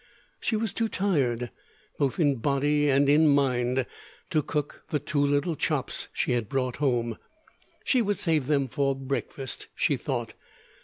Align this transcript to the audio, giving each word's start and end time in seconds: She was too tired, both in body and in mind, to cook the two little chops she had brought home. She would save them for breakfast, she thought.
She 0.39 0.55
was 0.55 0.73
too 0.73 0.87
tired, 0.87 1.51
both 1.99 2.19
in 2.19 2.37
body 2.37 2.89
and 2.89 3.07
in 3.07 3.27
mind, 3.27 3.85
to 4.31 4.41
cook 4.41 4.81
the 4.89 4.97
two 4.97 5.23
little 5.23 5.55
chops 5.55 6.07
she 6.11 6.31
had 6.31 6.49
brought 6.49 6.77
home. 6.77 7.19
She 7.83 8.01
would 8.01 8.17
save 8.17 8.47
them 8.47 8.67
for 8.67 8.95
breakfast, 8.95 9.67
she 9.75 9.97
thought. 9.97 10.33